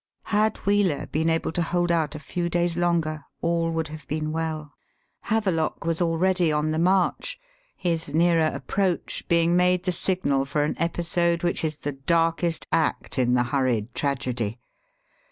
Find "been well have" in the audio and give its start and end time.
4.07-5.45